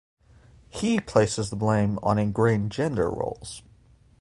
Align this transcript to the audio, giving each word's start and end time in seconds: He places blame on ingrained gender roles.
He 0.69 0.99
places 0.99 1.51
blame 1.51 1.99
on 2.01 2.17
ingrained 2.17 2.71
gender 2.71 3.07
roles. 3.07 3.61